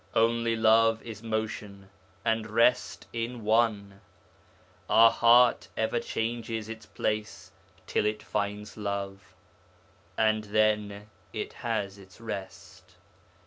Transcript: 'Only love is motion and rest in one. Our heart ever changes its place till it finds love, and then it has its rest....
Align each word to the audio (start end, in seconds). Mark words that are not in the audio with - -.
'Only 0.15 0.55
love 0.55 1.03
is 1.03 1.21
motion 1.21 1.91
and 2.25 2.49
rest 2.49 3.05
in 3.13 3.43
one. 3.43 4.01
Our 4.89 5.11
heart 5.11 5.67
ever 5.77 5.99
changes 5.99 6.67
its 6.67 6.87
place 6.87 7.51
till 7.85 8.07
it 8.07 8.23
finds 8.23 8.77
love, 8.77 9.35
and 10.17 10.45
then 10.45 11.07
it 11.33 11.53
has 11.53 11.99
its 11.99 12.19
rest.... 12.19 12.95